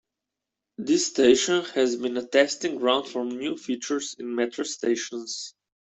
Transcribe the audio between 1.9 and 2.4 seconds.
been a